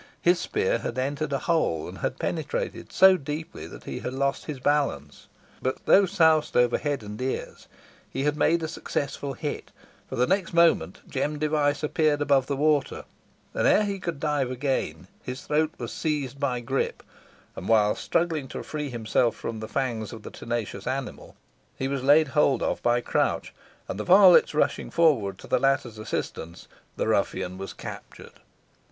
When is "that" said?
3.67-3.83